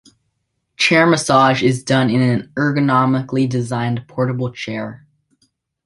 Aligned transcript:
Chair 0.77 1.05
Massage 1.05 1.61
is 1.61 1.83
done 1.83 2.09
in 2.09 2.21
an 2.23 2.51
ergonomically 2.57 3.47
designed 3.47 4.07
portable 4.07 4.51
chair. 4.51 5.05